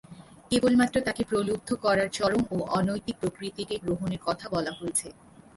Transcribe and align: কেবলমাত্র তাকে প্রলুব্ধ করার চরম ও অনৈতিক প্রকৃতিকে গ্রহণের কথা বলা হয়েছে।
কেবলমাত্র 0.51 0.95
তাকে 1.01 1.21
প্রলুব্ধ 1.23 1.69
করার 1.83 2.09
চরম 2.09 2.41
ও 2.51 2.57
অনৈতিক 2.79 3.15
প্রকৃতিকে 3.21 3.75
গ্রহণের 3.83 4.21
কথা 4.27 4.45
বলা 4.49 4.71
হয়েছে। 4.79 5.07